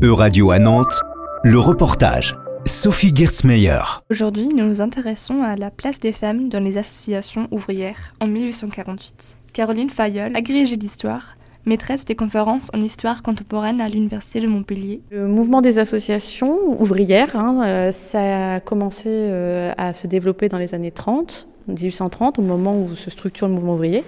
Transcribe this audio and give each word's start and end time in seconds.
E-Radio 0.00 0.52
à 0.52 0.60
Nantes, 0.60 1.00
le 1.42 1.58
reportage. 1.58 2.36
Sophie 2.64 3.12
Gertzmeyer. 3.12 3.80
Aujourd'hui, 4.10 4.46
nous 4.46 4.64
nous 4.64 4.80
intéressons 4.80 5.42
à 5.42 5.56
la 5.56 5.72
place 5.72 5.98
des 5.98 6.12
femmes 6.12 6.48
dans 6.48 6.60
les 6.60 6.78
associations 6.78 7.48
ouvrières 7.50 8.14
en 8.20 8.28
1848. 8.28 9.36
Caroline 9.52 9.90
Fayol, 9.90 10.36
agrégée 10.36 10.76
d'histoire, 10.76 11.36
maîtresse 11.66 12.04
des 12.04 12.14
conférences 12.14 12.70
en 12.74 12.80
histoire 12.80 13.24
contemporaine 13.24 13.80
à 13.80 13.88
l'Université 13.88 14.38
de 14.38 14.46
Montpellier. 14.46 15.00
Le 15.10 15.26
mouvement 15.26 15.62
des 15.62 15.80
associations 15.80 16.56
ouvrières, 16.80 17.34
hein, 17.34 17.62
euh, 17.66 17.90
ça 17.90 18.54
a 18.54 18.60
commencé 18.60 19.08
euh, 19.08 19.72
à 19.78 19.94
se 19.94 20.06
développer 20.06 20.48
dans 20.48 20.58
les 20.58 20.74
années 20.74 20.92
30 20.92 21.48
1830, 21.72 22.38
au 22.38 22.42
moment 22.42 22.74
où 22.74 22.94
se 22.94 23.10
structure 23.10 23.48
le 23.48 23.54
mouvement 23.54 23.74
ouvrier. 23.74 24.04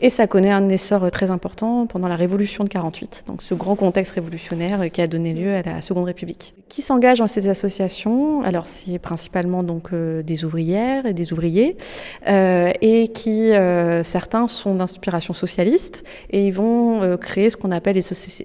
Et 0.00 0.10
ça 0.10 0.26
connaît 0.26 0.50
un 0.50 0.68
essor 0.68 1.10
très 1.10 1.30
important 1.30 1.86
pendant 1.86 2.08
la 2.08 2.16
Révolution 2.16 2.64
de 2.64 2.68
48, 2.68 3.24
donc 3.26 3.42
ce 3.42 3.54
grand 3.54 3.76
contexte 3.76 4.12
révolutionnaire 4.12 4.90
qui 4.90 5.00
a 5.00 5.06
donné 5.06 5.32
lieu 5.32 5.54
à 5.54 5.62
la 5.62 5.82
Seconde 5.82 6.04
République. 6.04 6.54
Qui 6.68 6.82
s'engage 6.82 7.18
dans 7.18 7.26
ces 7.26 7.48
associations? 7.48 8.42
Alors 8.42 8.66
c'est 8.66 8.98
principalement 8.98 9.62
donc 9.62 9.88
euh, 9.92 10.22
des 10.22 10.44
ouvrières 10.44 11.06
et 11.06 11.14
des 11.14 11.32
ouvriers, 11.32 11.76
euh, 12.28 12.72
et 12.80 13.08
qui 13.08 13.52
euh, 13.52 14.02
certains 14.02 14.48
sont 14.48 14.74
d'inspiration 14.74 15.34
socialiste 15.34 16.04
et 16.30 16.46
ils 16.46 16.52
vont 16.52 17.02
euh, 17.02 17.16
créer 17.16 17.50
ce 17.50 17.56
qu'on 17.56 17.70
appelle 17.70 17.96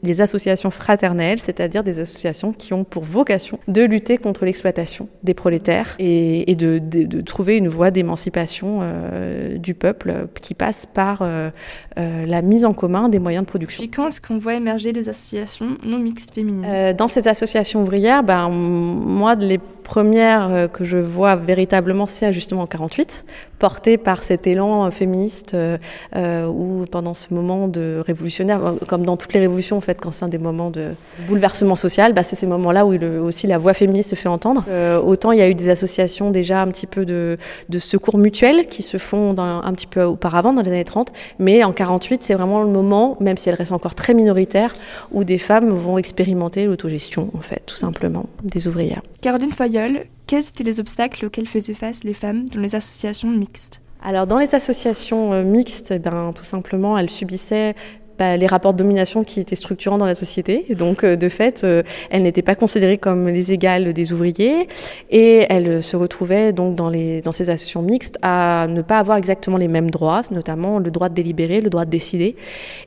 les, 0.04 0.22
associations 0.22 0.70
fraternelles, 0.70 1.40
c'est-à-dire 1.40 1.84
des 1.84 2.00
associations 2.00 2.52
qui 2.52 2.74
ont 2.74 2.84
pour 2.84 3.04
vocation 3.04 3.60
de 3.68 3.82
lutter 3.84 4.18
contre 4.18 4.46
l'exploitation 4.46 5.08
des 5.24 5.34
prolétaires 5.34 5.96
et, 6.00 6.56
de 6.56 7.22
trouver 7.22 7.58
une 7.58 7.68
voie 7.68 7.92
d'émancipation 7.92 8.59
euh, 8.66 9.58
du 9.58 9.74
peuple 9.74 10.28
qui 10.42 10.54
passe 10.54 10.86
par 10.86 11.22
euh, 11.22 11.50
euh, 11.98 12.26
la 12.26 12.42
mise 12.42 12.66
en 12.66 12.74
commun 12.74 13.10
des 13.10 13.20
moyens 13.20 13.46
de 13.46 13.50
production. 13.50 13.84
Et 13.84 13.88
quand 13.88 14.08
est-ce 14.08 14.22
qu'on 14.22 14.38
voit 14.38 14.56
émerger 14.56 14.94
des 14.94 15.10
associations 15.10 15.78
non 15.84 16.00
mixtes 16.00 16.34
féminines? 16.34 16.94
Dans 16.98 17.08
ces 17.08 17.28
associations 17.28 17.82
ouvrières, 17.82 18.24
ben, 18.24 18.50
moi, 18.50 19.36
les 19.36 19.60
première 19.90 20.52
euh, 20.52 20.68
que 20.68 20.86
je 20.86 21.00
vois 21.00 21.36
véritablement, 21.36 22.06
c'est 22.06 22.32
justement 22.32 22.62
en 22.62 22.68
48, 22.68 23.26
portée 23.60 23.98
par 23.98 24.24
cet 24.24 24.48
élan 24.48 24.86
euh, 24.86 24.90
féministe 24.90 25.54
euh, 25.54 25.78
euh, 26.16 26.48
où 26.48 26.86
pendant 26.90 27.14
ce 27.14 27.34
moment 27.34 27.68
de 27.68 28.02
révolutionnaire, 28.04 28.76
comme 28.88 29.06
dans 29.06 29.18
toutes 29.18 29.34
les 29.34 29.42
révolutions 29.42 29.78
en 29.78 29.82
fait, 29.82 30.00
quand 30.02 30.12
c'est 30.12 30.26
un 30.26 30.30
des 30.30 30.38
moments 30.38 30.72
de 30.72 30.94
bouleversement 31.28 31.76
social, 31.76 32.14
bah, 32.14 32.24
c'est 32.24 32.38
ces 32.38 32.48
moments-là 32.48 32.86
où 32.86 32.98
aussi 33.24 33.46
la 33.46 33.58
voix 33.58 33.74
féministe 33.74 34.12
se 34.12 34.16
fait 34.16 34.30
entendre. 34.30 34.64
Autant 35.06 35.34
il 35.34 35.40
y 35.40 35.42
a 35.42 35.50
eu 35.50 35.54
des 35.54 35.70
associations 35.70 36.32
déjà 36.32 36.62
un 36.62 36.68
petit 36.68 36.88
peu 36.88 37.06
de, 37.06 37.38
secours 37.80 38.18
mutuels 38.18 38.66
qui 38.68 38.82
se 38.82 38.98
font 38.98 39.36
un 39.38 39.74
petit 39.74 39.88
peu 39.88 40.04
auparavant 40.04 40.54
dans 40.54 40.62
les 40.62 40.72
années 40.72 40.86
30, 40.86 41.12
mais 41.40 41.64
en 41.64 41.74
48 41.74 42.24
c'est 42.24 42.34
vraiment 42.34 42.64
le 42.64 42.70
moment, 42.70 43.18
même 43.20 43.36
si 43.36 43.50
elles 43.50 43.56
restent 43.56 43.74
encore 43.74 43.96
très 43.96 44.14
minoritaires, 44.14 44.74
où 45.12 45.24
des 45.24 45.38
femmes 45.38 45.70
vont 45.70 45.98
expérimenter 45.98 46.66
l'autogestion 46.66 47.30
en 47.36 47.42
fait, 47.42 47.64
tout 47.66 47.76
simplement, 47.76 48.28
des 48.44 48.68
ouvrières. 48.68 49.02
Caroline 49.22 49.52
Fayol 49.52 49.79
quels 50.28 50.48
étaient 50.48 50.64
les 50.64 50.80
obstacles 50.80 51.26
auxquels 51.26 51.48
faisaient 51.48 51.74
face 51.74 52.04
les 52.04 52.14
femmes 52.14 52.50
dans 52.50 52.60
les 52.60 52.76
associations 52.76 53.30
mixtes? 53.30 53.82
Alors 54.02 54.28
dans 54.28 54.38
les 54.38 54.56
associations 54.56 55.34
euh, 55.34 55.44
mixtes, 55.44 55.92
eh 55.92 56.00
ben, 56.00 56.32
tout 56.34 56.44
simplement, 56.44 56.98
elles 56.98 57.10
subissaient 57.10 57.76
les 58.20 58.48
rapports 58.48 58.74
de 58.74 58.78
domination 58.78 59.24
qui 59.24 59.40
étaient 59.40 59.56
structurants 59.56 59.98
dans 59.98 60.06
la 60.06 60.16
société. 60.16 60.66
Et 60.70 60.76
donc, 60.76 61.04
euh, 61.04 61.16
de 61.16 61.30
fait, 61.30 61.64
euh, 61.64 61.84
elles 62.10 62.24
n'étaient 62.24 62.42
pas 62.42 62.56
considérées 62.56 62.98
comme 62.98 63.28
les 63.28 63.54
égales 63.54 63.94
des 63.94 64.14
ouvriers 64.14 64.68
et 65.10 65.46
elles 65.50 65.82
se 65.82 65.96
retrouvaient 65.96 66.54
donc 66.54 66.76
dans, 66.76 66.90
les, 66.90 67.22
dans 67.22 67.32
ces 67.32 67.50
associations 67.50 67.82
mixtes 67.82 68.18
à 68.22 68.68
ne 68.70 68.82
pas 68.82 69.00
avoir 69.00 69.18
exactement 69.18 69.58
les 69.58 69.68
mêmes 69.68 69.90
droits, 69.90 70.22
notamment 70.32 70.80
le 70.80 70.92
droit 70.92 71.10
de 71.10 71.16
délibérer, 71.16 71.62
le 71.62 71.70
droit 71.70 71.86
de 71.86 71.90
décider. 71.90 72.36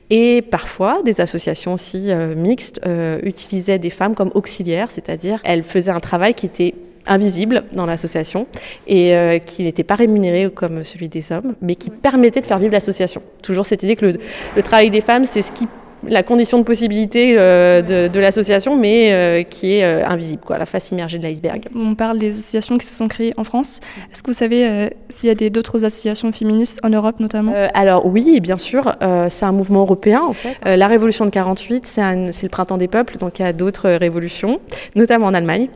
Et 0.09 0.41
parfois, 0.41 1.01
des 1.03 1.21
associations 1.21 1.73
aussi 1.73 2.11
euh, 2.11 2.35
mixtes 2.35 2.81
utilisaient 3.23 3.79
des 3.79 3.89
femmes 3.89 4.15
comme 4.15 4.31
auxiliaires, 4.35 4.91
c'est-à-dire 4.91 5.39
elles 5.43 5.63
faisaient 5.63 5.91
un 5.91 5.99
travail 5.99 6.33
qui 6.33 6.45
était 6.45 6.73
invisible 7.07 7.63
dans 7.73 7.85
l'association 7.85 8.47
et 8.87 9.15
euh, 9.15 9.39
qui 9.39 9.63
n'était 9.63 9.83
pas 9.83 9.95
rémunéré 9.95 10.49
comme 10.53 10.83
celui 10.83 11.09
des 11.09 11.31
hommes, 11.31 11.55
mais 11.61 11.75
qui 11.75 11.89
permettait 11.89 12.41
de 12.41 12.45
faire 12.45 12.59
vivre 12.59 12.73
l'association. 12.73 13.21
Toujours 13.41 13.65
cette 13.65 13.83
idée 13.83 13.95
que 13.95 14.05
le, 14.05 14.13
le 14.55 14.63
travail 14.63 14.89
des 14.89 15.01
femmes, 15.01 15.25
c'est 15.25 15.41
ce 15.41 15.51
qui 15.51 15.67
la 16.05 16.21
condition 16.21 16.57
de 16.57 16.63
possibilité 16.63 17.35
euh, 17.37 17.81
de, 17.81 18.09
de 18.09 18.19
l'association, 18.19 18.75
mais 18.75 19.13
euh, 19.13 19.43
qui 19.43 19.75
est 19.75 20.03
invisible, 20.03 20.41
quoi, 20.45 20.57
la 20.57 20.65
face 20.65 20.91
immergée 20.91 21.17
de 21.17 21.23
l'iceberg. 21.23 21.63
On 21.73 21.95
parle 21.95 22.19
des 22.19 22.31
associations 22.31 22.77
qui 22.77 22.85
se 22.85 22.93
sont 22.93 23.07
créées 23.07 23.33
en 23.37 23.45
France. 23.45 23.79
Est-ce 24.11 24.21
que 24.21 24.27
vous 24.27 24.37
savez 24.37 24.89
s'il 25.07 25.29
y 25.29 25.45
a 25.45 25.49
d'autres 25.49 25.85
associations 25.85 26.33
féministes 26.33 26.81
en 26.83 26.89
Europe 26.89 27.21
notamment? 27.21 27.53
Alors 27.73 28.05
oui, 28.05 28.41
bien 28.41 28.57
sûr, 28.57 28.93
c'est 29.29 29.45
un 29.45 29.53
mouvement 29.53 29.79
européen 29.79 30.23
en 30.27 30.33
fait. 30.33 30.57
La 30.65 30.87
révolution 30.87 31.23
de 31.23 31.29
48, 31.29 31.85
c'est 31.85 32.43
le 32.43 32.49
printemps 32.49 32.75
des 32.77 32.89
peuples, 32.89 33.17
donc 33.17 33.39
il 33.39 33.43
y 33.43 33.45
a 33.45 33.53
d'autres 33.53 33.89
révolutions, 33.89 34.59
notamment 34.95 35.27
en 35.27 35.33
Allemagne. 35.33 35.69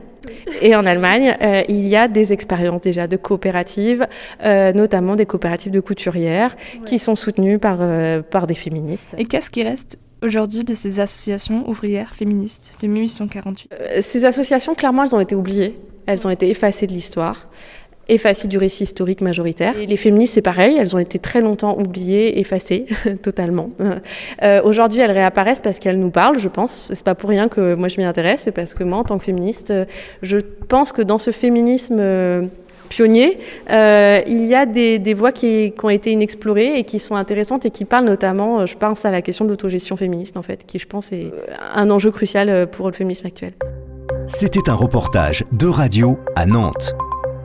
Et 0.62 0.74
en 0.74 0.86
Allemagne, 0.86 1.36
euh, 1.40 1.62
il 1.68 1.86
y 1.86 1.96
a 1.96 2.08
des 2.08 2.32
expériences 2.32 2.80
déjà 2.80 3.06
de 3.06 3.16
coopératives, 3.16 4.06
euh, 4.44 4.72
notamment 4.72 5.16
des 5.16 5.26
coopératives 5.26 5.72
de 5.72 5.80
couturières, 5.80 6.56
ouais. 6.74 6.80
qui 6.86 6.98
sont 6.98 7.14
soutenues 7.14 7.58
par, 7.58 7.78
euh, 7.80 8.22
par 8.22 8.46
des 8.46 8.54
féministes. 8.54 9.14
Et 9.18 9.24
qu'est-ce 9.24 9.50
qui 9.50 9.62
reste 9.62 9.98
aujourd'hui 10.22 10.64
de 10.64 10.74
ces 10.74 11.00
associations 11.00 11.68
ouvrières 11.68 12.14
féministes 12.14 12.74
de 12.82 12.88
1848 12.88 13.72
Euh, 13.72 13.98
Ces 14.00 14.24
associations, 14.24 14.74
clairement, 14.74 15.04
elles 15.04 15.14
ont 15.14 15.20
été 15.20 15.34
oubliées. 15.34 15.78
Elles 16.06 16.26
ont 16.26 16.30
été 16.30 16.48
effacées 16.48 16.86
de 16.86 16.92
l'histoire 16.92 17.48
effacées 18.08 18.48
du 18.48 18.58
récit 18.58 18.84
historique 18.84 19.20
majoritaire. 19.20 19.74
Les 19.86 19.96
féministes, 19.96 20.34
c'est 20.34 20.42
pareil, 20.42 20.76
elles 20.78 20.94
ont 20.96 20.98
été 20.98 21.18
très 21.18 21.40
longtemps 21.40 21.78
oubliées, 21.78 22.40
effacées, 22.40 22.86
totalement. 23.22 23.70
Euh, 24.42 24.60
Aujourd'hui, 24.64 25.00
elles 25.00 25.12
réapparaissent 25.12 25.60
parce 25.60 25.78
qu'elles 25.78 25.98
nous 25.98 26.10
parlent, 26.10 26.38
je 26.38 26.48
pense. 26.48 26.90
C'est 26.92 27.04
pas 27.04 27.14
pour 27.14 27.30
rien 27.30 27.48
que 27.48 27.74
moi 27.74 27.88
je 27.88 27.98
m'y 27.98 28.04
intéresse, 28.04 28.42
c'est 28.42 28.52
parce 28.52 28.74
que 28.74 28.84
moi, 28.84 28.98
en 28.98 29.04
tant 29.04 29.18
que 29.18 29.24
féministe, 29.24 29.72
je 30.22 30.38
pense 30.68 30.92
que 30.92 31.02
dans 31.02 31.18
ce 31.18 31.30
féminisme 31.30 31.96
euh, 31.98 32.42
pionnier, 32.88 33.38
euh, 33.70 34.20
il 34.26 34.46
y 34.46 34.54
a 34.54 34.66
des, 34.66 34.98
des 34.98 35.14
voies 35.14 35.32
qui, 35.32 35.72
qui, 35.72 35.84
ont 35.84 35.90
été 35.90 36.10
inexplorées 36.12 36.78
et 36.78 36.84
qui 36.84 36.98
sont 36.98 37.16
intéressantes 37.16 37.66
et 37.66 37.70
qui 37.70 37.84
parlent 37.84 38.06
notamment, 38.06 38.64
je 38.66 38.76
pense 38.76 39.04
à 39.04 39.10
la 39.10 39.22
question 39.22 39.44
de 39.44 39.50
l'autogestion 39.50 39.96
féministe, 39.96 40.36
en 40.36 40.42
fait, 40.42 40.64
qui, 40.66 40.78
je 40.78 40.86
pense, 40.86 41.12
est 41.12 41.30
un 41.74 41.90
enjeu 41.90 42.10
crucial 42.10 42.68
pour 42.70 42.86
le 42.86 42.92
féminisme 42.92 43.26
actuel. 43.26 43.52
C'était 44.26 44.68
un 44.68 44.74
reportage 44.74 45.44
de 45.52 45.66
radio 45.66 46.18
à 46.34 46.46
Nantes 46.46 46.94